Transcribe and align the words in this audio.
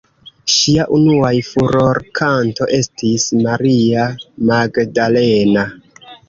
Ŝia 0.51 0.85
unua 0.99 1.27
furorkanto 1.49 2.67
estis 2.79 3.27
"Maria 3.45 4.07
Magdalena". 4.53 5.67